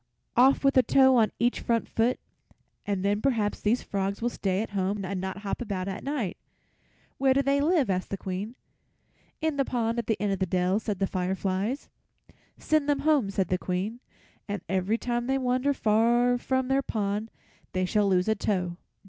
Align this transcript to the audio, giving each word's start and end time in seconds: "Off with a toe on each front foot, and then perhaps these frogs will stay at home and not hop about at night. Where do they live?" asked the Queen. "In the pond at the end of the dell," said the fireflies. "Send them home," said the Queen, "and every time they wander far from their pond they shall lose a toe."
"Off 0.35 0.63
with 0.63 0.75
a 0.77 0.81
toe 0.81 1.15
on 1.15 1.31
each 1.37 1.59
front 1.59 1.87
foot, 1.87 2.19
and 2.87 3.05
then 3.05 3.21
perhaps 3.21 3.61
these 3.61 3.83
frogs 3.83 4.19
will 4.19 4.29
stay 4.31 4.63
at 4.63 4.71
home 4.71 5.05
and 5.05 5.21
not 5.21 5.37
hop 5.43 5.61
about 5.61 5.87
at 5.87 6.03
night. 6.03 6.37
Where 7.19 7.35
do 7.35 7.43
they 7.43 7.61
live?" 7.61 7.87
asked 7.87 8.09
the 8.09 8.17
Queen. 8.17 8.55
"In 9.41 9.57
the 9.57 9.63
pond 9.63 9.99
at 9.99 10.07
the 10.07 10.19
end 10.19 10.33
of 10.33 10.39
the 10.39 10.47
dell," 10.47 10.79
said 10.79 10.97
the 10.97 11.05
fireflies. 11.05 11.87
"Send 12.57 12.89
them 12.89 13.01
home," 13.01 13.29
said 13.29 13.49
the 13.49 13.59
Queen, 13.59 13.99
"and 14.47 14.63
every 14.67 14.97
time 14.97 15.27
they 15.27 15.37
wander 15.37 15.71
far 15.71 16.35
from 16.39 16.67
their 16.67 16.81
pond 16.81 17.29
they 17.73 17.85
shall 17.85 18.09
lose 18.09 18.27
a 18.27 18.33
toe." 18.33 18.77